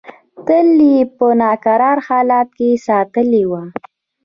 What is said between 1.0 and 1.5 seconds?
په